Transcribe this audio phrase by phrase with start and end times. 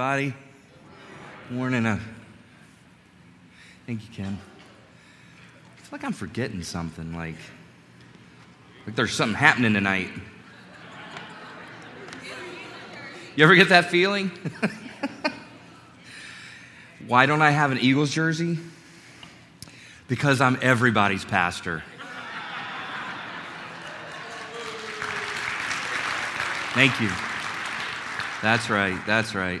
[0.00, 0.34] everybody.
[1.50, 1.84] Morning.
[1.84, 1.98] Uh,
[3.86, 4.38] thank you, Ken.
[5.76, 7.14] I feel like I'm forgetting something.
[7.14, 7.34] Like,
[8.86, 10.08] like there's something happening tonight.
[13.36, 14.30] You ever get that feeling?
[17.06, 18.58] Why don't I have an Eagles jersey?
[20.08, 21.82] Because I'm everybody's pastor.
[26.72, 27.10] Thank you.
[28.40, 28.98] That's right.
[29.06, 29.60] That's right.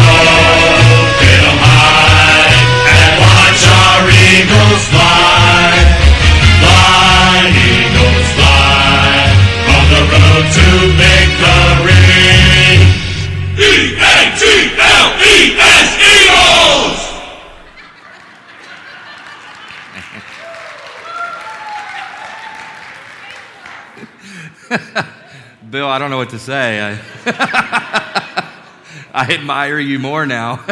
[25.91, 26.81] I don't know what to say.
[26.81, 26.99] I,
[29.13, 30.65] I admire you more now.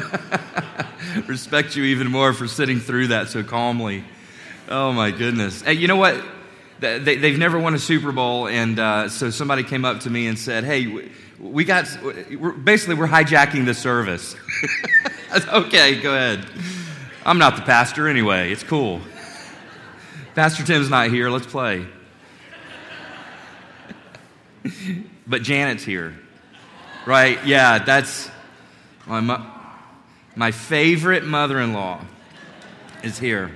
[1.28, 4.06] Respect you even more for sitting through that so calmly.
[4.70, 5.61] Oh my goodness.
[5.61, 6.23] Hey, you know what?
[6.80, 10.28] They, have never won a Super Bowl, and uh, so somebody came up to me
[10.28, 14.38] and said, "Hey, we got we're, basically we're hijacking the service."
[15.54, 16.45] okay, go ahead.
[17.26, 18.54] I'm not the pastor anyway.
[18.54, 19.02] It's cool.
[20.36, 21.30] Pastor Tim's not here.
[21.30, 21.86] Let's play.
[25.28, 26.16] But Janet's here.
[27.06, 27.44] Right?
[27.45, 28.30] Yeah, that's
[29.06, 29.45] my,
[30.36, 32.02] my favorite mother in law
[33.03, 33.52] is here.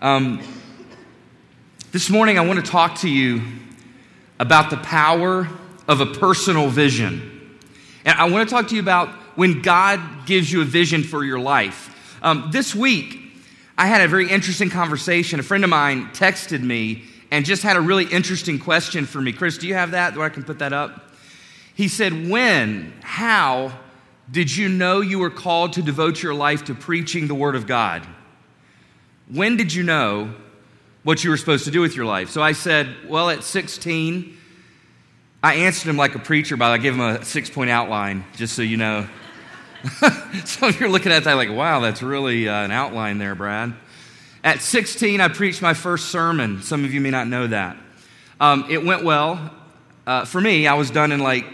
[0.00, 0.42] Um,
[1.92, 3.42] this morning, I want to talk to you
[4.38, 5.48] about the power
[5.86, 7.58] of a personal vision.
[8.04, 11.24] And I want to talk to you about when God gives you a vision for
[11.24, 12.18] your life.
[12.22, 13.18] Um, this week,
[13.76, 15.40] I had a very interesting conversation.
[15.40, 19.32] A friend of mine texted me and just had a really interesting question for me.
[19.32, 20.16] Chris, do you have that?
[20.16, 21.10] Where I can put that up?
[21.74, 23.72] He said, When, how
[24.30, 27.66] did you know you were called to devote your life to preaching the Word of
[27.66, 28.06] God?
[29.28, 30.34] When did you know
[31.02, 32.30] what you were supposed to do with your life?
[32.30, 34.36] So I said, Well, at 16,
[35.42, 38.54] I answered him like a preacher, but I gave him a six point outline, just
[38.54, 39.08] so you know.
[40.44, 43.72] so if you're looking at that, like, wow, that's really uh, an outline there, Brad.
[44.42, 46.62] At 16, I preached my first sermon.
[46.62, 47.76] Some of you may not know that.
[48.40, 49.54] Um, it went well.
[50.06, 51.44] Uh, for me, I was done in like,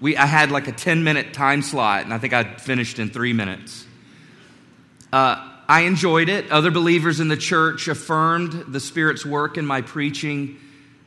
[0.00, 3.08] we, I had like a 10 minute time slot, and I think I finished in
[3.08, 3.86] three minutes.
[5.10, 6.50] Uh, I enjoyed it.
[6.50, 10.58] Other believers in the church affirmed the Spirit's work in my preaching.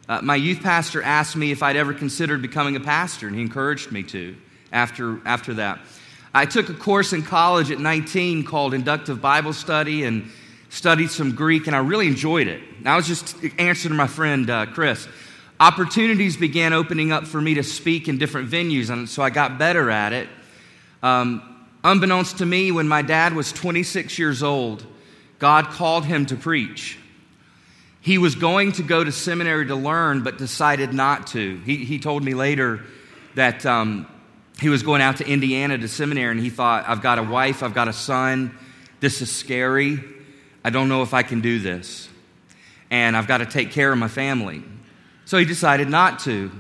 [0.07, 3.43] Uh, my youth pastor asked me if I'd ever considered becoming a pastor, and he
[3.43, 4.35] encouraged me to
[4.71, 5.79] after, after that.
[6.33, 10.31] I took a course in college at 19 called Inductive Bible Study, and
[10.69, 12.61] studied some Greek, and I really enjoyed it.
[12.85, 15.07] I was just answering my friend uh, Chris.
[15.59, 19.57] Opportunities began opening up for me to speak in different venues, and so I got
[19.57, 20.29] better at it.
[21.03, 24.85] Um, unbeknownst to me, when my dad was 26 years old,
[25.39, 26.97] God called him to preach.
[28.01, 31.57] He was going to go to seminary to learn, but decided not to.
[31.65, 32.81] He, he told me later
[33.35, 34.07] that um,
[34.61, 37.63] he was going out to Indiana to seminary, and he thought, I've got a wife,
[37.63, 38.57] I've got a son,
[38.99, 39.99] this is scary.
[40.63, 42.09] I don't know if I can do this.
[42.91, 44.63] And I've got to take care of my family.
[45.25, 46.51] So he decided not to.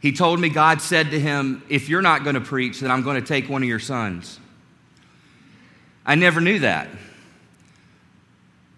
[0.00, 3.02] He told me God said to him, If you're not going to preach, then I'm
[3.02, 4.38] going to take one of your sons.
[6.06, 6.88] I never knew that.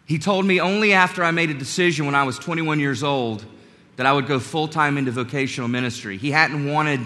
[0.07, 3.45] He told me only after I made a decision when I was 21 years old
[3.97, 6.17] that I would go full time into vocational ministry.
[6.17, 7.01] He hadn't wanted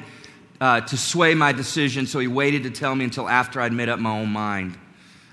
[0.61, 3.89] uh, to sway my decision, so he waited to tell me until after I'd made
[3.89, 4.77] up my own mind.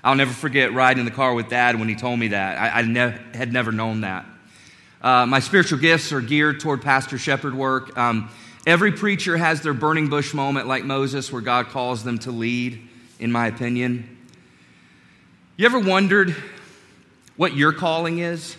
[0.02, 2.58] I'll never forget riding in the car with dad when he told me that.
[2.58, 4.24] I, I ne- had never known that.
[5.02, 7.96] Uh, my spiritual gifts are geared toward pastor shepherd work.
[7.98, 8.30] Um,
[8.66, 12.80] every preacher has their burning bush moment, like Moses, where God calls them to lead,
[13.18, 14.16] in my opinion.
[15.56, 16.36] You ever wondered
[17.36, 18.56] what your calling is?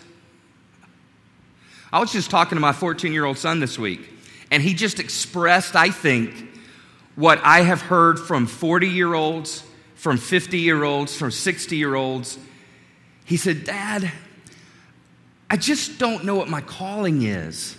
[1.92, 4.08] I was just talking to my 14 year old son this week,
[4.50, 6.48] and he just expressed, I think,
[7.16, 9.64] what I have heard from 40 year olds
[10.00, 12.38] from 50 year olds, from 60 year olds.
[13.26, 14.10] He said, Dad,
[15.50, 17.76] I just don't know what my calling is.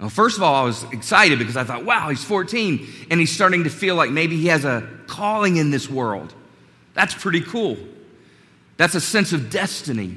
[0.00, 3.30] Well, first of all, I was excited because I thought, wow, he's 14 and he's
[3.30, 6.34] starting to feel like maybe he has a calling in this world.
[6.94, 7.76] That's pretty cool.
[8.78, 10.16] That's a sense of destiny.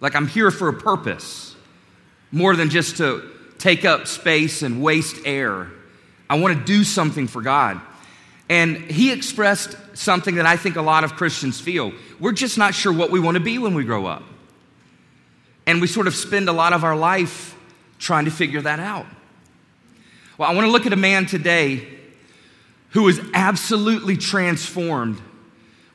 [0.00, 1.54] Like I'm here for a purpose.
[2.32, 3.22] more than just to
[3.58, 5.68] take up space and waste air.
[6.28, 7.80] I want to do something for God.
[8.48, 11.92] And he expressed something that I think a lot of Christians feel.
[12.20, 14.22] We're just not sure what we want to be when we grow up.
[15.66, 17.56] And we sort of spend a lot of our life
[17.98, 19.06] trying to figure that out.
[20.38, 21.88] Well, I want to look at a man today
[22.90, 25.20] who was absolutely transformed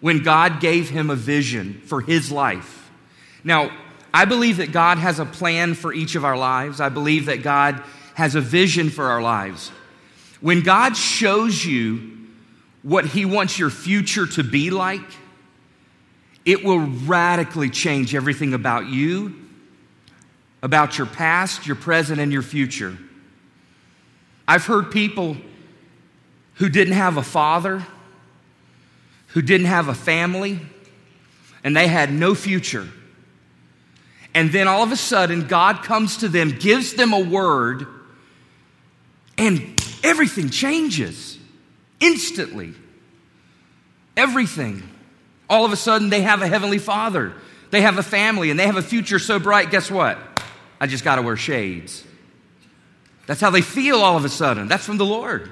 [0.02, 2.92] when God gave him a vision for his life.
[3.44, 3.72] Now,
[4.14, 6.82] I believe that God has a plan for each of our lives.
[6.82, 7.82] I believe that God
[8.16, 9.70] has a vision for our lives.
[10.42, 12.18] When God shows you
[12.84, 15.02] what He wants your future to be like,
[16.46, 19.36] it will radically change everything about you,
[20.64, 22.98] about your past, your present, and your future.
[24.48, 25.38] I've heard people
[26.56, 27.86] who didn't have a father,
[29.28, 30.60] who didn't have a family,
[31.64, 32.88] and they had no future.
[34.34, 37.86] And then all of a sudden, God comes to them, gives them a word,
[39.38, 39.62] and
[40.04, 41.31] everything changes
[42.02, 42.74] instantly.
[44.18, 44.84] Everything.
[45.50, 47.34] All of a sudden, they have a heavenly father,
[47.70, 49.72] they have a family, and they have a future so bright.
[49.72, 50.18] Guess what?
[50.80, 52.04] I just got to wear shades.
[53.28, 54.68] That's how they feel all of a sudden.
[54.68, 55.52] That's from the Lord.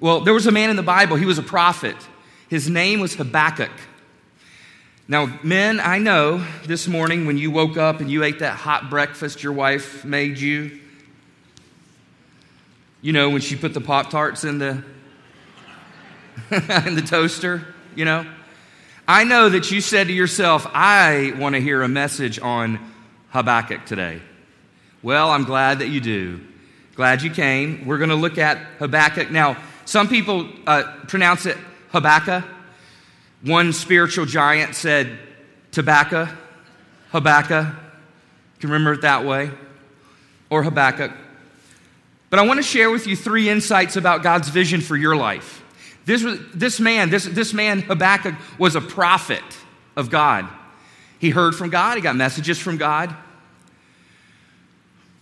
[0.00, 1.96] Well, there was a man in the Bible, he was a prophet.
[2.48, 3.70] His name was Habakkuk.
[5.08, 8.90] Now, men, I know this morning when you woke up and you ate that hot
[8.90, 10.80] breakfast your wife made you,
[13.00, 14.82] you know, when she put the Pop Tarts in the,
[16.86, 18.26] in the toaster, you know.
[19.08, 22.78] I know that you said to yourself, I want to hear a message on
[23.30, 24.20] Habakkuk today.
[25.02, 26.40] Well, I'm glad that you do.
[26.94, 27.86] Glad you came.
[27.86, 29.30] We're going to look at Habakkuk.
[29.30, 29.56] Now,
[29.86, 31.56] some people uh, pronounce it
[31.90, 32.44] Habakkuk.
[33.40, 35.18] One spiritual giant said,
[35.70, 36.28] Tobacco,
[37.12, 37.66] Habakkuk.
[38.60, 39.50] Can remember it that way.
[40.50, 41.12] Or Habakkuk.
[42.28, 45.61] But I want to share with you three insights about God's vision for your life.
[46.04, 49.42] This, was, this man, this, this man, Habakkuk, was a prophet
[49.96, 50.48] of God.
[51.18, 53.14] He heard from God, he got messages from God.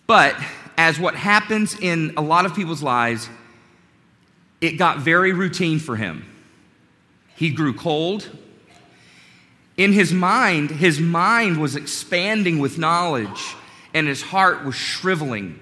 [0.06, 0.34] But
[0.78, 3.28] as what happens in a lot of people's lives,
[4.60, 6.24] it got very routine for him.
[7.36, 8.28] He grew cold.
[9.76, 13.54] In his mind, his mind was expanding with knowledge,
[13.94, 15.58] and his heart was shriveling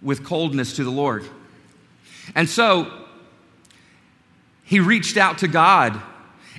[0.00, 1.24] with coldness to the Lord.
[2.34, 2.92] And so
[4.68, 5.98] he reached out to God.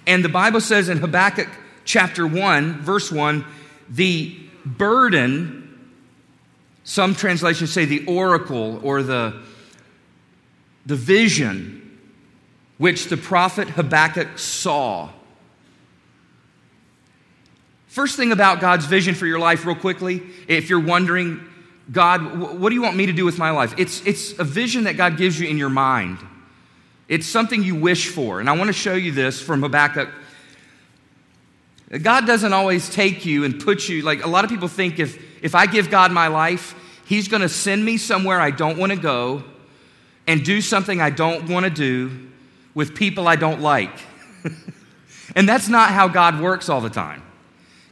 [0.07, 1.47] And the Bible says in Habakkuk
[1.85, 3.45] chapter 1, verse 1,
[3.87, 4.35] the
[4.65, 5.79] burden,
[6.83, 9.39] some translations say the oracle or the,
[10.87, 11.99] the vision
[12.79, 15.11] which the prophet Habakkuk saw.
[17.89, 21.47] First thing about God's vision for your life, real quickly, if you're wondering,
[21.91, 23.75] God, what do you want me to do with my life?
[23.77, 26.17] It's, it's a vision that God gives you in your mind.
[27.09, 28.39] It's something you wish for.
[28.39, 30.09] And I want to show you this from Habakkuk.
[32.01, 35.43] God doesn't always take you and put you, like a lot of people think if,
[35.43, 36.75] if I give God my life,
[37.05, 39.43] He's going to send me somewhere I don't want to go
[40.27, 42.29] and do something I don't want to do
[42.75, 43.97] with people I don't like.
[45.35, 47.23] and that's not how God works all the time.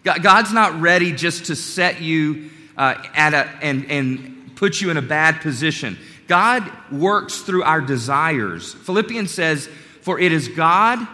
[0.04, 4.98] God's not ready just to set you uh, at a, and, and put you in
[4.98, 5.98] a bad position.
[6.28, 8.74] God works through our desires.
[8.74, 9.70] Philippians says,
[10.02, 11.08] For it is God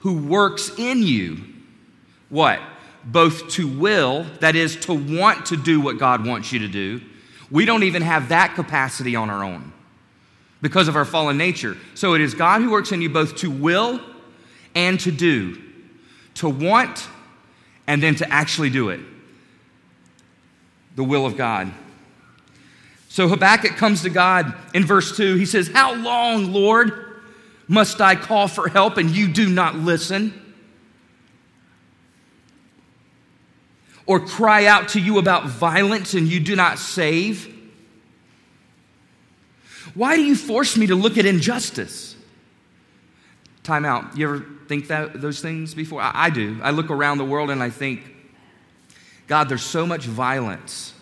[0.00, 1.38] who works in you.
[2.28, 2.60] What?
[3.04, 7.00] Both to will, that is, to want to do what God wants you to do.
[7.50, 9.72] We don't even have that capacity on our own
[10.60, 11.76] because of our fallen nature.
[11.94, 14.00] So it is God who works in you both to will
[14.74, 15.62] and to do,
[16.34, 17.08] to want
[17.86, 19.00] and then to actually do it.
[20.96, 21.72] The will of God.
[23.16, 25.36] So Habakkuk comes to God in verse 2.
[25.36, 27.22] He says, How long, Lord,
[27.66, 30.34] must I call for help and you do not listen?
[34.04, 37.50] Or cry out to you about violence and you do not save?
[39.94, 42.16] Why do you force me to look at injustice?
[43.62, 44.14] Time out.
[44.14, 46.02] You ever think that those things before?
[46.02, 46.60] I, I do.
[46.62, 48.02] I look around the world and I think,
[49.26, 50.92] God, there's so much violence.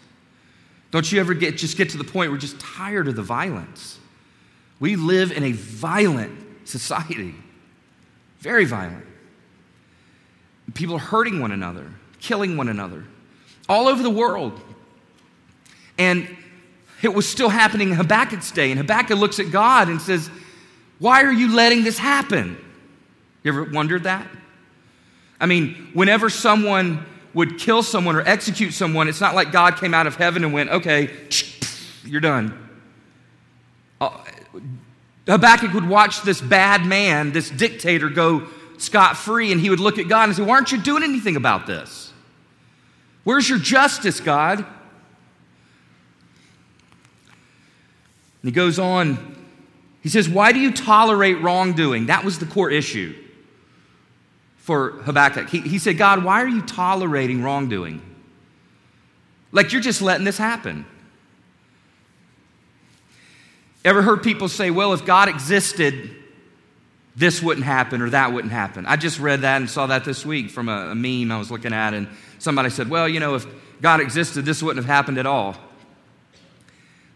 [0.94, 3.98] Don't you ever get just get to the point you're just tired of the violence?
[4.78, 7.34] We live in a violent society.
[8.38, 9.04] Very violent.
[10.74, 13.02] People are hurting one another, killing one another,
[13.68, 14.60] all over the world.
[15.98, 16.28] And
[17.02, 18.70] it was still happening in Habakkuk's day.
[18.70, 20.30] And Habakkuk looks at God and says,
[21.00, 22.56] Why are you letting this happen?
[23.42, 24.28] You ever wondered that?
[25.40, 27.04] I mean, whenever someone
[27.35, 30.53] would kill someone or execute someone, it's not like God came out of heaven and
[30.53, 31.11] went, okay,
[32.05, 32.57] you're done.
[34.00, 34.17] Uh,
[35.26, 38.47] Habakkuk would watch this bad man, this dictator, go
[38.79, 41.37] scot free, and he would look at God and say, Why aren't you doing anything
[41.37, 42.12] about this?
[43.25, 44.59] Where's your justice, God?
[44.59, 44.67] And
[48.43, 49.37] he goes on,
[50.03, 52.07] he says, Why do you tolerate wrongdoing?
[52.07, 53.14] That was the core issue
[54.64, 55.50] for Habakkuk.
[55.50, 58.00] He, he said, God, why are you tolerating wrongdoing?
[59.52, 60.87] Like you're just letting this happen.
[63.85, 66.16] Ever heard people say, well, if God existed,
[67.14, 68.87] this wouldn't happen or that wouldn't happen?
[68.87, 71.50] I just read that and saw that this week from a, a meme I was
[71.50, 73.47] looking at, and somebody said, well, you know, if
[73.83, 75.56] God existed, this wouldn't have happened at all.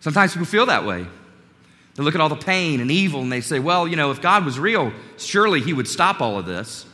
[0.00, 1.06] Sometimes people feel that way.
[1.94, 4.20] They look at all the pain and evil and they say, well, you know, if
[4.20, 6.84] God was real, surely he would stop all of this.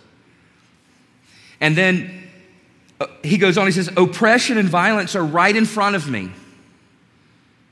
[1.65, 2.23] And then
[3.01, 6.31] uh, he goes on, he says, Oppression and violence are right in front of me.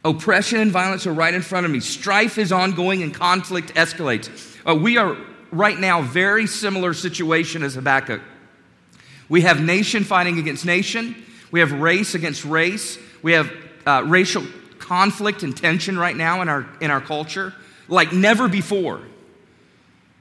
[0.02, 1.80] Oppression and violence are right in front of me.
[1.80, 4.56] Strife is ongoing and conflict escalates.
[4.66, 5.18] Uh, we are
[5.50, 8.22] right now very similar situation as Habakkuk.
[9.28, 11.14] We have nation fighting against nation.
[11.50, 12.96] We have race against race.
[13.20, 13.52] We have
[13.84, 14.42] uh, racial
[14.78, 17.52] conflict and tension right now in our, in our culture
[17.88, 19.02] like never before.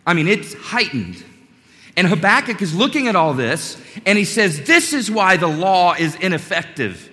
[0.05, 1.23] I mean, it's heightened.
[1.97, 5.93] And Habakkuk is looking at all this and he says, This is why the law
[5.93, 7.09] is ineffective.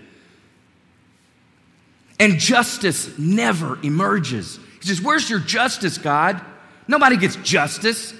[2.20, 4.58] And justice never emerges.
[4.80, 6.40] He says, Where's your justice, God?
[6.86, 8.14] Nobody gets justice.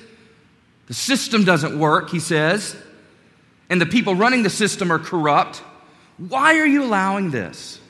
[0.87, 2.77] The system doesn't work, he says.
[3.71, 5.63] And the people running the system are corrupt.
[6.17, 7.81] Why are you allowing this?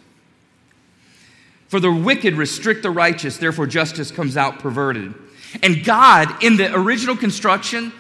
[1.69, 5.15] For the wicked restrict the righteous, therefore justice comes out perverted.
[5.63, 7.93] And God, in the original construction,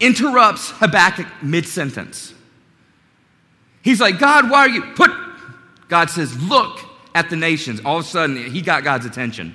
[0.00, 2.34] interrupts Habakkuk mid sentence.
[3.82, 4.82] He's like, God, why are you?
[4.94, 5.10] Put,
[5.88, 6.80] God says, look
[7.14, 7.80] at the nations.
[7.84, 9.54] All of a sudden, he got God's attention.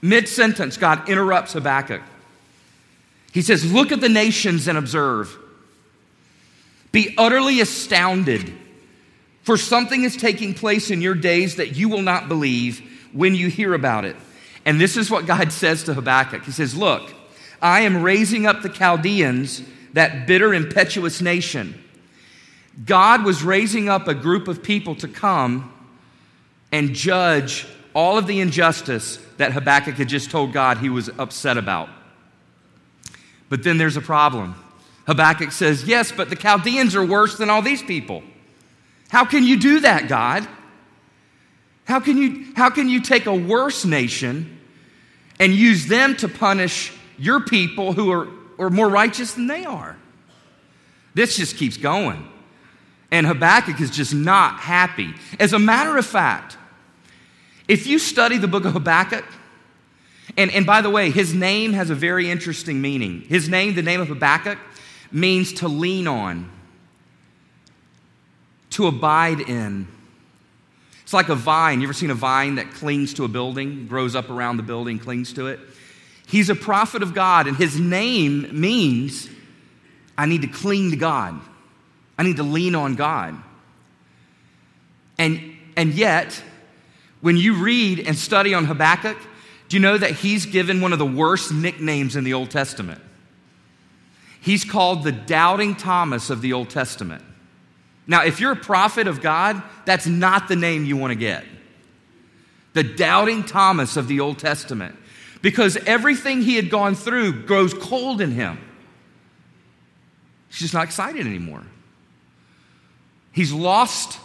[0.00, 2.02] Mid sentence, God interrupts Habakkuk.
[3.32, 5.36] He says, Look at the nations and observe.
[6.92, 8.52] Be utterly astounded,
[9.42, 13.48] for something is taking place in your days that you will not believe when you
[13.48, 14.16] hear about it.
[14.64, 17.12] And this is what God says to Habakkuk He says, Look,
[17.60, 19.62] I am raising up the Chaldeans,
[19.94, 21.82] that bitter, impetuous nation.
[22.84, 25.72] God was raising up a group of people to come
[26.70, 31.56] and judge all of the injustice that Habakkuk had just told God he was upset
[31.56, 31.88] about.
[33.48, 34.54] But then there's a problem.
[35.06, 38.22] Habakkuk says, Yes, but the Chaldeans are worse than all these people.
[39.08, 40.46] How can you do that, God?
[41.84, 44.58] How can you, how can you take a worse nation
[45.40, 49.96] and use them to punish your people who are, are more righteous than they are.
[51.14, 52.26] This just keeps going.
[53.10, 55.14] And Habakkuk is just not happy.
[55.40, 56.56] As a matter of fact,
[57.66, 59.24] if you study the book of Habakkuk,
[60.36, 63.22] and, and by the way, his name has a very interesting meaning.
[63.22, 64.58] His name, the name of Habakkuk,
[65.10, 66.50] means to lean on,
[68.70, 69.88] to abide in.
[71.02, 71.80] It's like a vine.
[71.80, 74.98] You ever seen a vine that clings to a building, grows up around the building,
[74.98, 75.58] clings to it?
[76.28, 79.30] He's a prophet of God, and his name means
[80.16, 81.40] I need to cling to God.
[82.18, 83.34] I need to lean on God.
[85.16, 86.42] And, and yet,
[87.22, 89.16] when you read and study on Habakkuk,
[89.68, 93.00] do you know that he's given one of the worst nicknames in the Old Testament?
[94.40, 97.22] He's called the doubting Thomas of the Old Testament.
[98.06, 101.44] Now, if you're a prophet of God, that's not the name you want to get.
[102.74, 104.94] The doubting Thomas of the Old Testament
[105.42, 108.58] because everything he had gone through grows cold in him.
[110.48, 111.62] He's just not excited anymore.
[113.32, 114.18] He's lost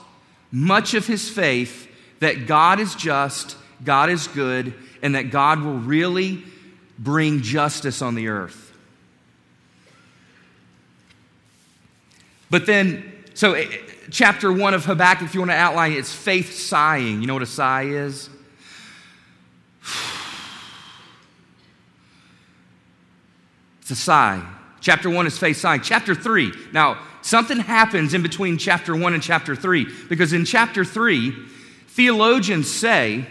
[0.51, 1.89] much of his faith
[2.20, 6.43] that God is just, God is good, and that God will really
[6.98, 8.72] bring justice on the earth.
[12.50, 13.67] But then, so eh,
[14.12, 17.20] chapter one of Habakkuk, if you want to outline it, it's faith sighing.
[17.22, 18.29] You know what a sigh is?
[23.93, 24.43] A sigh.
[24.81, 25.81] Chapter one is faith sighing.
[25.81, 30.83] Chapter three, now something happens in between chapter one and chapter three, because in chapter
[30.83, 31.31] three,
[31.89, 33.27] theologians say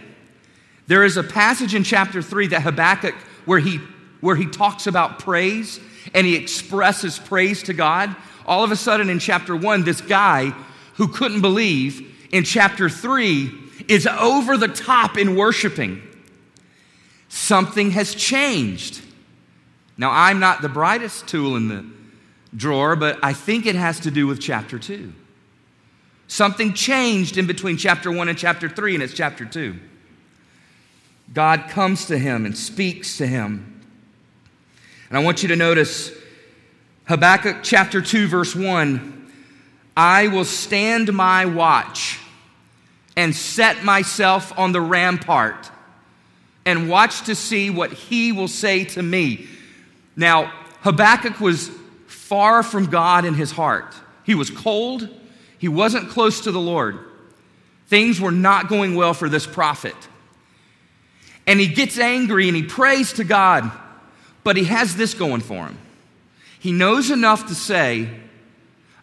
[0.87, 3.15] there is a passage in chapter three that Habakkuk
[3.45, 3.81] where he
[4.21, 5.81] where he talks about praise
[6.15, 8.15] and he expresses praise to God.
[8.47, 10.55] All of a sudden in chapter one, this guy
[10.95, 13.51] who couldn't believe in chapter three
[13.89, 16.01] is over the top in worshiping.
[17.29, 19.03] Something has changed.
[20.03, 21.87] Now, I'm not the brightest tool in the
[22.57, 25.13] drawer, but I think it has to do with chapter 2.
[26.27, 29.77] Something changed in between chapter 1 and chapter 3, and it's chapter 2.
[31.33, 33.81] God comes to him and speaks to him.
[35.09, 36.11] And I want you to notice
[37.05, 39.31] Habakkuk chapter 2, verse 1
[39.97, 42.19] I will stand my watch
[43.17, 45.71] and set myself on the rampart
[46.67, 49.47] and watch to see what he will say to me.
[50.17, 51.71] Now, Habakkuk was
[52.07, 53.95] far from God in his heart.
[54.25, 55.09] He was cold,
[55.59, 56.99] he wasn't close to the Lord.
[57.87, 59.97] Things were not going well for this prophet.
[61.47, 63.71] And he gets angry and he prays to God,
[64.45, 65.79] but he has this going for him.
[66.59, 68.09] He knows enough to say,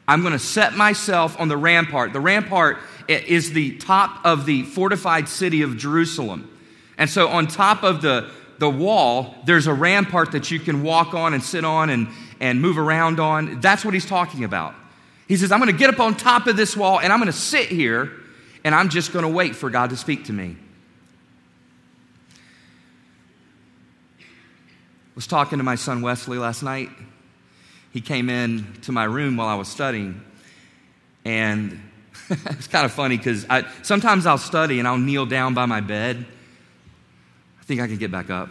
[0.07, 2.13] I'm going to set myself on the rampart.
[2.13, 6.49] The rampart is the top of the fortified city of Jerusalem.
[6.97, 11.13] And so, on top of the, the wall, there's a rampart that you can walk
[11.13, 12.07] on and sit on and,
[12.39, 13.61] and move around on.
[13.61, 14.75] That's what he's talking about.
[15.27, 17.31] He says, I'm going to get up on top of this wall and I'm going
[17.31, 18.11] to sit here
[18.63, 20.57] and I'm just going to wait for God to speak to me.
[24.19, 24.25] I
[25.15, 26.89] was talking to my son Wesley last night.
[27.91, 30.23] He came in to my room while I was studying,
[31.25, 31.81] and
[32.29, 33.45] it's kind of funny because
[33.81, 36.25] sometimes I'll study and I'll kneel down by my bed.
[37.69, 38.49] Think I can get back up.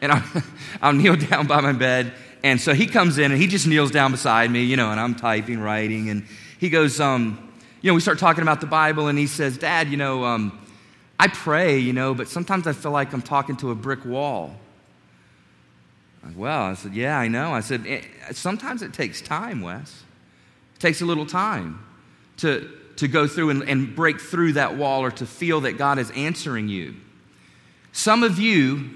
[0.00, 0.42] and I'll,
[0.82, 2.12] I'll kneel down by my bed
[2.42, 4.98] and so he comes in and he just kneels down beside me, you know, and
[4.98, 6.26] I'm typing, writing, and
[6.58, 9.88] he goes, um, you know, we start talking about the Bible, and he says, Dad,
[9.88, 10.58] you know, um,
[11.18, 14.56] I pray, you know, but sometimes I feel like I'm talking to a brick wall.
[16.36, 17.52] Well, I said, yeah, I know.
[17.52, 20.04] I said, eh, sometimes it takes time, Wes.
[20.76, 21.84] It takes a little time
[22.38, 25.98] to, to go through and, and break through that wall or to feel that God
[25.98, 26.94] is answering you.
[27.92, 28.90] Some of you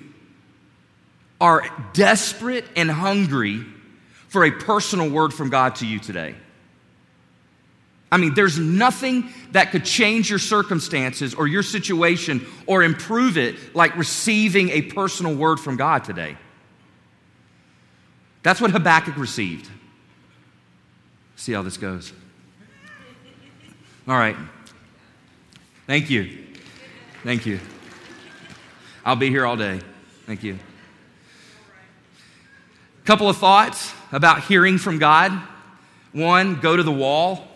[1.41, 1.63] are
[1.93, 3.65] desperate and hungry
[4.29, 6.35] for a personal word from God to you today.
[8.11, 13.75] I mean, there's nothing that could change your circumstances or your situation or improve it
[13.75, 16.37] like receiving a personal word from God today.
[18.43, 19.69] That's what Habakkuk received.
[21.35, 22.13] See how this goes.
[24.09, 24.37] All right.
[25.87, 26.45] Thank you.
[27.25, 27.59] Thank you.
[29.07, 29.81] I'll be here all day.
[30.27, 30.59] Thank you.
[33.05, 35.31] Couple of thoughts about hearing from God.
[36.13, 37.47] One, go to the wall.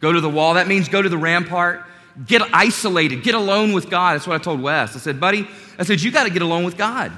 [0.00, 0.54] Go to the wall.
[0.54, 1.86] That means go to the rampart.
[2.26, 3.22] Get isolated.
[3.22, 4.14] Get alone with God.
[4.14, 4.94] That's what I told Wes.
[4.94, 7.12] I said, buddy, I said, you got to get alone with God.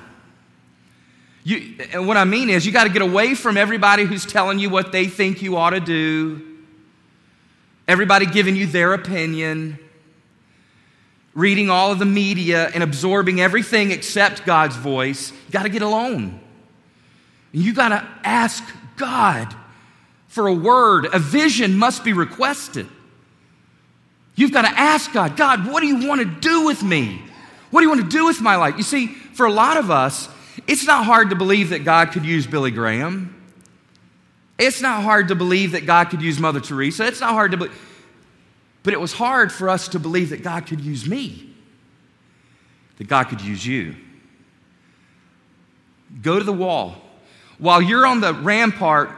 [1.42, 4.60] You, and what I mean is, you got to get away from everybody who's telling
[4.60, 6.40] you what they think you ought to do,
[7.88, 9.76] everybody giving you their opinion,
[11.34, 15.30] reading all of the media and absorbing everything except God's voice.
[15.30, 16.40] You got to get alone.
[17.52, 18.62] You got to ask
[18.96, 19.54] God
[20.28, 21.06] for a word.
[21.12, 22.86] A vision must be requested.
[24.34, 27.20] You've got to ask God, God, what do you want to do with me?
[27.70, 28.76] What do you want to do with my life?
[28.76, 30.28] You see, for a lot of us,
[30.66, 33.34] it's not hard to believe that God could use Billy Graham.
[34.58, 37.06] It's not hard to believe that God could use Mother Teresa.
[37.06, 37.78] It's not hard to believe.
[38.82, 41.54] But it was hard for us to believe that God could use me,
[42.98, 43.94] that God could use you.
[46.20, 46.96] Go to the wall.
[47.58, 49.10] While you're on the rampart,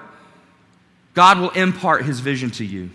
[1.15, 2.91] God will impart his vision to you.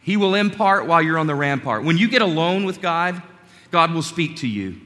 [0.00, 1.84] He will impart while you're on the rampart.
[1.84, 3.20] When you get alone with God,
[3.70, 4.80] God will speak to you.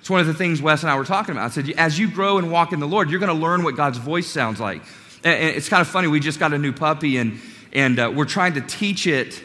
[0.00, 1.44] It's one of the things Wes and I were talking about.
[1.44, 3.76] I said, as you grow and walk in the Lord, you're going to learn what
[3.76, 4.82] God's voice sounds like.
[5.22, 6.08] And it's kind of funny.
[6.08, 7.38] We just got a new puppy, and,
[7.74, 9.42] and uh, we're trying to teach it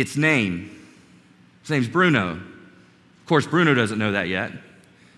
[0.00, 0.70] its name.
[1.62, 2.32] His name's Bruno.
[2.32, 4.52] Of course, Bruno doesn't know that yet.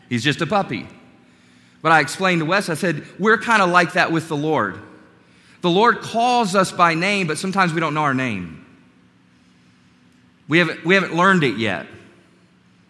[0.09, 0.87] He's just a puppy.
[1.81, 4.79] But I explained to Wes, I said, we're kind of like that with the Lord.
[5.63, 8.65] The Lord calls us by name, but sometimes we don't know our name.
[10.49, 11.87] We haven't, we haven't learned it yet.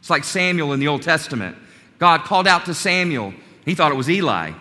[0.01, 1.57] It's like Samuel in the Old Testament.
[1.99, 3.35] God called out to Samuel.
[3.65, 4.53] He thought it was Eli.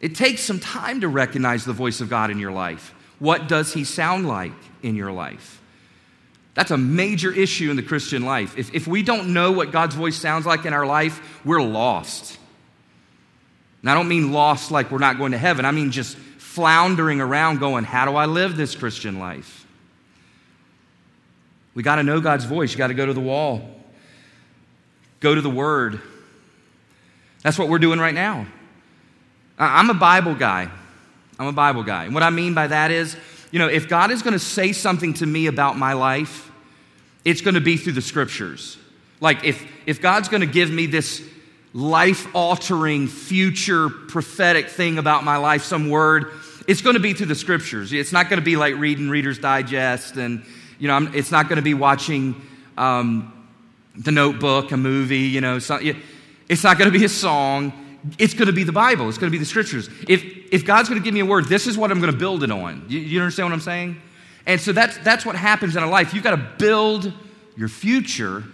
[0.00, 2.94] It takes some time to recognize the voice of God in your life.
[3.18, 4.52] What does he sound like
[4.82, 5.62] in your life?
[6.54, 8.56] That's a major issue in the Christian life.
[8.56, 12.38] If, if we don't know what God's voice sounds like in our life, we're lost.
[13.82, 15.64] And I don't mean lost like we're not going to heaven.
[15.64, 19.66] I mean just floundering around going, how do I live this Christian life?
[21.74, 22.70] We got to know God's voice.
[22.70, 23.68] You got to go to the wall,
[25.18, 26.00] go to the Word.
[27.42, 28.46] That's what we're doing right now.
[29.58, 30.70] I'm a Bible guy.
[31.38, 32.04] I'm a Bible guy.
[32.04, 33.16] And what I mean by that is,
[33.54, 36.50] you know, if God is going to say something to me about my life,
[37.24, 38.76] it's going to be through the scriptures.
[39.20, 41.22] Like if, if God's going to give me this
[41.72, 46.32] life altering, future prophetic thing about my life, some word,
[46.66, 47.92] it's going to be through the scriptures.
[47.92, 50.44] It's not going to be like reading Reader's Digest, and
[50.80, 52.34] you know, it's not going to be watching
[52.76, 53.32] um,
[53.94, 55.18] the Notebook, a movie.
[55.18, 55.80] You know, not,
[56.48, 57.72] it's not going to be a song.
[58.18, 59.08] It's going to be the Bible.
[59.08, 59.88] It's going to be the scriptures.
[60.08, 62.18] If if God's going to give me a word, this is what I'm going to
[62.18, 62.84] build it on.
[62.88, 64.00] You, you understand what I'm saying?
[64.46, 66.12] And so that's that's what happens in a life.
[66.12, 67.12] You've got to build
[67.56, 68.44] your future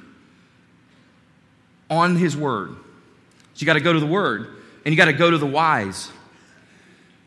[1.88, 2.76] on His Word.
[3.54, 4.46] So you got to go to the Word,
[4.84, 6.10] and you got to go to the wise.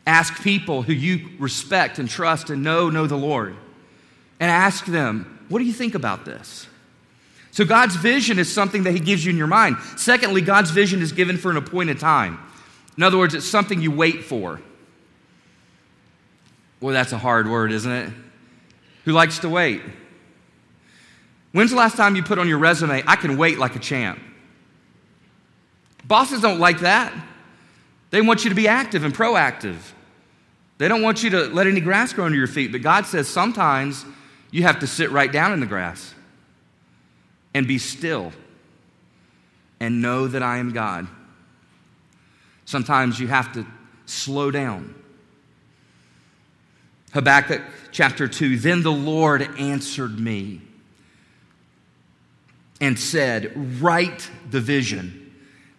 [0.06, 3.56] Ask people who you respect and trust and know know the Lord.
[4.40, 6.66] And ask them, what do you think about this?
[7.54, 9.76] So God's vision is something that He gives you in your mind.
[9.96, 12.40] Secondly, God's vision is given for an appointed time.
[12.96, 14.60] In other words, it's something you wait for.
[16.80, 18.12] Well, that's a hard word, isn't it?
[19.04, 19.82] Who likes to wait?
[21.52, 24.18] When's the last time you put on your resume, I can wait like a champ?
[26.08, 27.14] Bosses don't like that.
[28.10, 29.78] They want you to be active and proactive.
[30.78, 32.72] They don't want you to let any grass grow under your feet.
[32.72, 34.04] But God says sometimes
[34.50, 36.14] you have to sit right down in the grass
[37.54, 38.32] and be still
[39.80, 41.06] and know that I am God.
[42.64, 43.66] Sometimes you have to
[44.06, 44.94] slow down.
[47.12, 47.62] Habakkuk
[47.92, 50.60] chapter 2 Then the Lord answered me
[52.80, 55.32] and said, Write the vision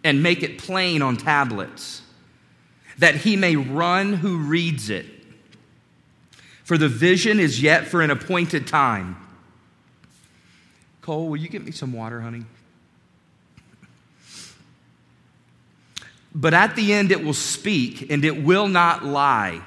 [0.04, 2.02] and make it plain on tablets
[2.98, 5.06] that he may run who reads it.
[6.64, 9.18] For the vision is yet for an appointed time.
[11.06, 12.46] Cole, will you get me some water, honey?
[16.34, 19.62] But at the end it will speak and it will not lie.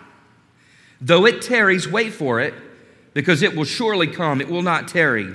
[1.00, 2.54] Though it tarries, wait for it,
[3.14, 4.40] because it will surely come.
[4.40, 5.32] It will not tarry.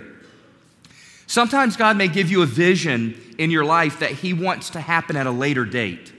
[1.25, 5.15] Sometimes God may give you a vision in your life that He wants to happen
[5.15, 6.11] at a later date.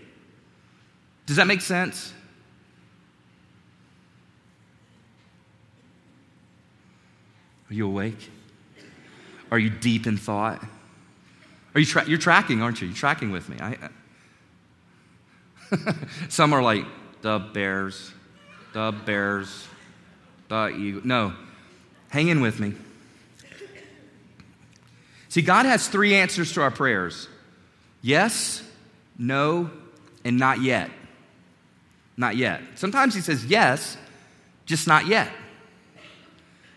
[1.26, 2.14] Does that make sense?
[7.68, 8.30] Are you awake?
[9.50, 10.64] Are you deep in thought?
[11.74, 12.88] Are you tra- you're tracking, aren't you?
[12.88, 13.56] You're tracking with me.
[13.60, 13.76] I,
[16.28, 16.84] Some are like
[17.22, 18.12] the bears,
[18.72, 19.66] the bears,
[20.48, 21.02] the eagle.
[21.04, 21.32] No,
[22.10, 22.74] hang in with me.
[25.28, 27.28] See, God has three answers to our prayers
[28.02, 28.62] yes,
[29.18, 29.70] no,
[30.24, 30.90] and not yet.
[32.16, 32.62] Not yet.
[32.76, 33.96] Sometimes he says yes,
[34.66, 35.30] just not yet.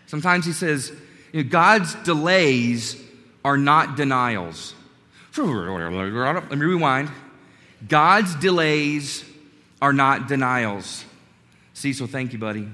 [0.06, 0.90] Sometimes he says,
[1.38, 3.00] you know, God's delays
[3.44, 4.74] are not denials.
[5.36, 7.10] Let me rewind.
[7.86, 9.24] God's delays
[9.80, 11.04] are not denials.
[11.74, 12.68] Cecil, thank you, buddy.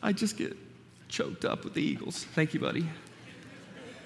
[0.00, 0.56] I just get
[1.08, 2.22] choked up with the Eagles.
[2.22, 2.88] Thank you, buddy.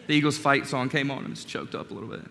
[0.07, 1.23] The Eagles fight song came on.
[1.23, 2.25] I'm just choked up a little bit.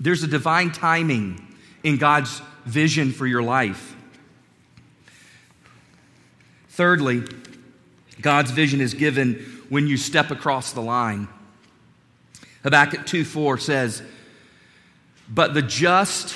[0.00, 3.94] There's a divine timing in God's vision for your life.
[6.80, 7.22] Thirdly,
[8.22, 9.34] God's vision is given
[9.68, 11.28] when you step across the line.
[12.62, 14.02] Habakkuk 2 4 says,
[15.28, 16.34] But the just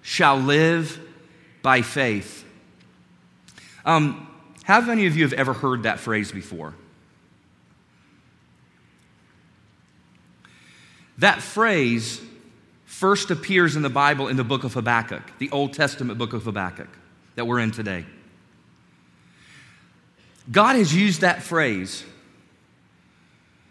[0.00, 0.98] shall live
[1.60, 2.46] by faith.
[3.84, 4.26] Um,
[4.62, 6.72] how many of you have ever heard that phrase before?
[11.18, 12.22] That phrase
[12.86, 16.44] first appears in the Bible in the book of Habakkuk, the Old Testament book of
[16.44, 16.88] Habakkuk
[17.34, 18.06] that we're in today.
[20.50, 22.04] God has used that phrase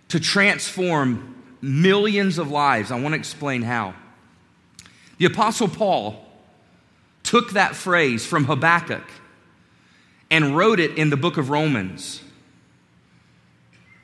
[0.09, 2.91] to transform millions of lives.
[2.91, 3.93] I want to explain how.
[5.17, 6.25] The Apostle Paul
[7.23, 9.03] took that phrase from Habakkuk
[10.29, 12.21] and wrote it in the book of Romans.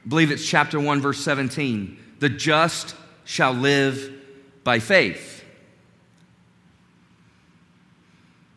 [0.06, 1.98] I believe it's chapter 1, verse 17.
[2.20, 4.12] The just shall live
[4.64, 5.44] by faith.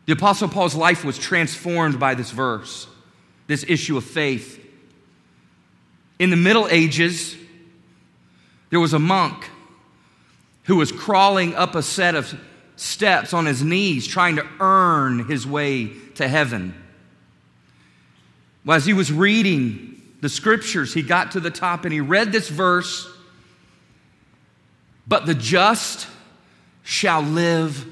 [0.05, 2.87] The Apostle Paul's life was transformed by this verse,
[3.47, 4.61] this issue of faith.
[6.19, 7.35] In the Middle Ages,
[8.69, 9.49] there was a monk
[10.63, 12.33] who was crawling up a set of
[12.75, 16.73] steps on his knees, trying to earn his way to heaven.
[18.65, 22.31] Well, as he was reading the scriptures, he got to the top and he read
[22.31, 23.11] this verse
[25.07, 26.07] but the just
[26.83, 27.85] shall live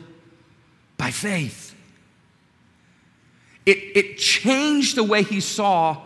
[0.97, 1.75] by faith.
[3.65, 6.01] It, it changed the way he saw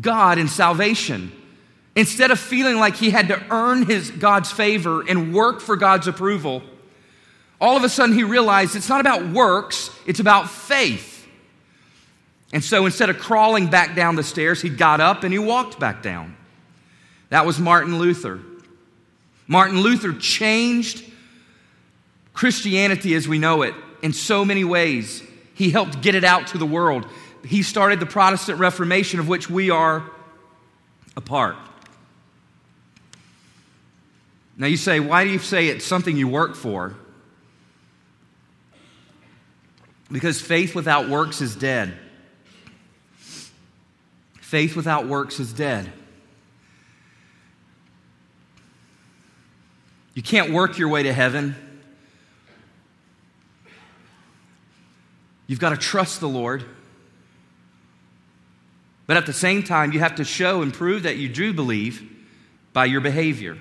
[0.00, 1.32] God and salvation.
[1.96, 6.08] Instead of feeling like he had to earn his God's favor and work for God's
[6.08, 6.62] approval,
[7.60, 11.26] all of a sudden he realized it's not about works, it's about faith.
[12.52, 15.80] And so instead of crawling back down the stairs, he got up and he walked
[15.80, 16.36] back down.
[17.30, 18.40] That was Martin Luther.
[19.46, 21.04] Martin Luther changed
[22.32, 25.22] Christianity as we know it, in so many ways,
[25.54, 27.06] he helped get it out to the world.
[27.44, 30.10] He started the Protestant Reformation, of which we are
[31.16, 31.56] a part.
[34.56, 36.94] Now, you say, why do you say it's something you work for?
[40.10, 41.94] Because faith without works is dead.
[44.40, 45.90] Faith without works is dead.
[50.14, 51.56] You can't work your way to heaven.
[55.46, 56.64] You've got to trust the Lord.
[59.06, 62.10] But at the same time, you have to show and prove that you do believe
[62.72, 63.58] by your behavior.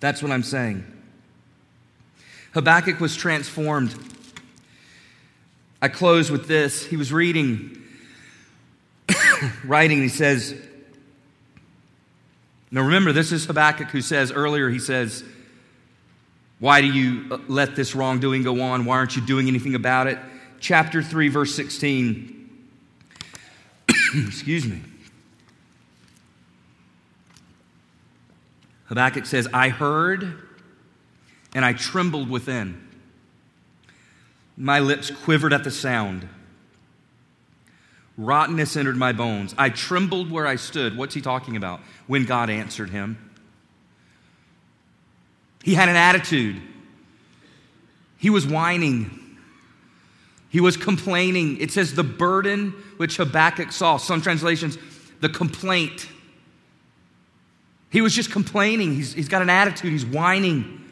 [0.00, 0.84] That's what I'm saying.
[2.54, 3.94] Habakkuk was transformed.
[5.82, 6.84] I close with this.
[6.84, 7.82] He was reading,
[9.64, 10.54] writing, he says,
[12.70, 15.22] Now remember, this is Habakkuk who says earlier, he says,
[16.60, 18.84] Why do you uh, let this wrongdoing go on?
[18.84, 20.18] Why aren't you doing anything about it?
[20.60, 22.50] Chapter 3, verse 16.
[24.26, 24.82] Excuse me.
[28.86, 30.42] Habakkuk says, I heard
[31.54, 32.84] and I trembled within.
[34.56, 36.28] My lips quivered at the sound.
[38.16, 39.54] Rottenness entered my bones.
[39.56, 40.96] I trembled where I stood.
[40.96, 41.80] What's he talking about?
[42.08, 43.27] When God answered him.
[45.62, 46.60] He had an attitude.
[48.18, 49.36] He was whining.
[50.48, 51.60] He was complaining.
[51.60, 53.96] It says the burden which Habakkuk saw.
[53.96, 54.78] Some translations,
[55.20, 56.08] the complaint.
[57.90, 58.94] He was just complaining.
[58.94, 59.92] He's, he's got an attitude.
[59.92, 60.84] He's whining.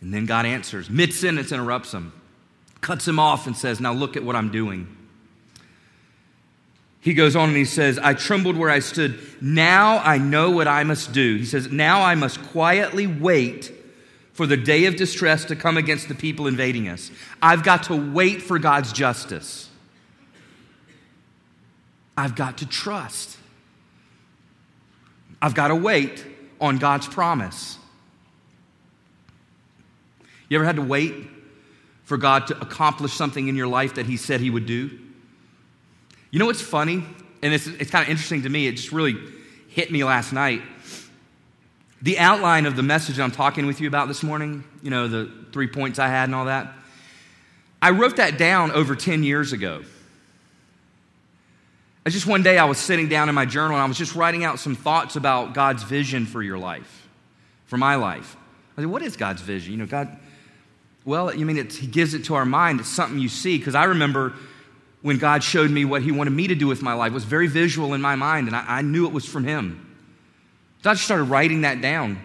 [0.00, 0.90] And then God answers.
[0.90, 2.12] Mid sentence interrupts him,
[2.80, 4.96] cuts him off, and says, Now look at what I'm doing.
[7.02, 9.18] He goes on and he says, I trembled where I stood.
[9.40, 11.34] Now I know what I must do.
[11.36, 13.72] He says, Now I must quietly wait
[14.34, 17.10] for the day of distress to come against the people invading us.
[17.42, 19.68] I've got to wait for God's justice.
[22.16, 23.36] I've got to trust.
[25.42, 26.24] I've got to wait
[26.60, 27.78] on God's promise.
[30.48, 31.14] You ever had to wait
[32.04, 35.00] for God to accomplish something in your life that He said He would do?
[36.32, 37.04] You know what's funny?
[37.42, 38.66] And it's, it's kind of interesting to me.
[38.66, 39.16] It just really
[39.68, 40.62] hit me last night.
[42.00, 45.30] The outline of the message I'm talking with you about this morning, you know, the
[45.52, 46.72] three points I had and all that,
[47.82, 49.82] I wrote that down over 10 years ago.
[52.06, 54.14] I just one day I was sitting down in my journal and I was just
[54.14, 57.08] writing out some thoughts about God's vision for your life,
[57.66, 58.36] for my life.
[58.76, 59.72] I said, what is God's vision?
[59.72, 60.16] You know, God,
[61.04, 62.80] well, you mean it's, He gives it to our mind.
[62.80, 63.58] It's something you see.
[63.58, 64.32] Because I remember
[65.02, 67.46] when God showed me what He wanted me to do with my life, was very
[67.46, 69.94] visual in my mind, and I, I knew it was from Him.
[70.82, 72.20] So I just started writing that down.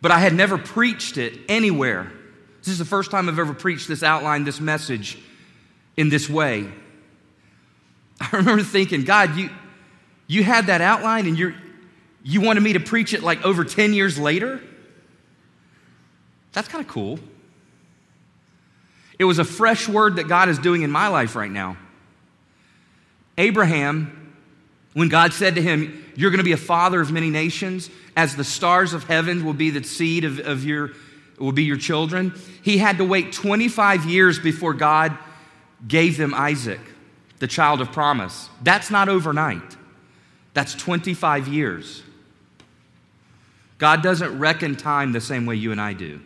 [0.00, 2.12] But I had never preached it anywhere.
[2.58, 5.18] This is the first time I've ever preached this outline, this message
[5.96, 6.70] in this way.
[8.20, 9.50] I remember thinking, God, you,
[10.26, 11.54] you had that outline and you
[12.26, 14.60] you wanted me to preach it like over 10 years later?
[16.52, 17.20] That's kind of cool.
[19.18, 21.76] It was a fresh word that God is doing in my life right now.
[23.38, 24.34] Abraham,
[24.92, 28.36] when God said to him, You're going to be a father of many nations, as
[28.36, 30.92] the stars of heaven will be the seed of, of your
[31.38, 35.16] will be your children, he had to wait 25 years before God
[35.86, 36.80] gave them Isaac
[37.40, 38.48] the child of promise.
[38.62, 39.76] That's not overnight,
[40.54, 42.02] that's 25 years.
[43.78, 46.20] God doesn't reckon time the same way you and I do.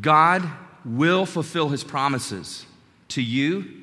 [0.00, 0.48] God
[0.84, 2.66] will fulfill his promises
[3.08, 3.82] to you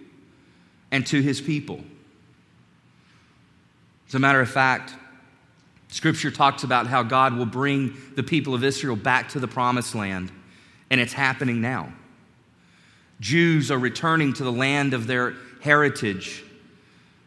[0.92, 1.82] and to his people.
[4.08, 4.94] As a matter of fact,
[5.88, 9.96] Scripture talks about how God will bring the people of Israel back to the promised
[9.96, 10.32] land,
[10.90, 11.92] and it's happening now.
[13.20, 16.44] Jews are returning to the land of their heritage.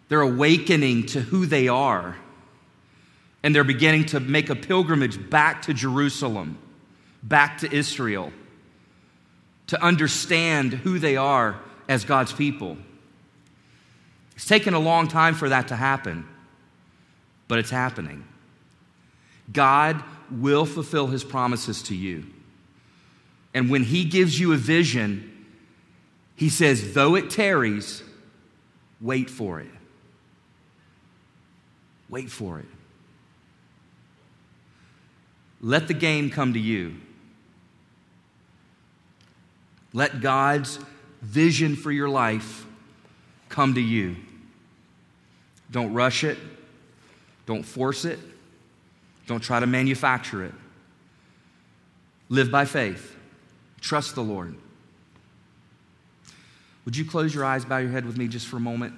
[0.09, 2.16] They're awakening to who they are.
[3.42, 6.59] And they're beginning to make a pilgrimage back to Jerusalem,
[7.23, 8.33] back to Israel,
[9.68, 12.77] to understand who they are as God's people.
[14.37, 16.27] It's taken a long time for that to happen,
[17.48, 18.24] but it's happening.
[19.53, 22.27] God will fulfill his promises to you.
[23.53, 25.46] And when he gives you a vision,
[26.35, 28.03] he says, though it tarries,
[29.00, 29.70] wait for it.
[32.09, 32.66] Wait for it.
[35.61, 36.96] Let the game come to you.
[39.95, 40.79] Let God's
[41.23, 42.67] vision for your life
[43.49, 44.17] come to you.
[45.71, 46.37] Don't rush it.
[47.47, 48.19] Don't force it.
[49.27, 50.53] Don't try to manufacture it.
[52.29, 53.17] Live by faith.
[53.81, 54.57] Trust the Lord.
[56.85, 58.95] Would you close your eyes, bow your head with me just for a moment?